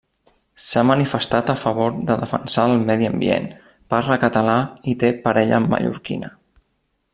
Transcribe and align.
S'ha 0.67 0.83
manifestat 0.91 1.51
a 1.53 1.55
favor 1.63 1.99
de 2.07 2.15
defensar 2.21 2.65
el 2.71 2.81
medi 2.87 3.09
ambient, 3.11 3.47
parla 3.95 4.19
català 4.27 4.57
i 4.95 4.99
té 5.05 5.13
parella 5.29 5.63
mallorquina. 5.71 6.35